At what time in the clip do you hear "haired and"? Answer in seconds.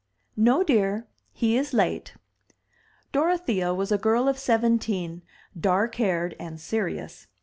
5.93-6.59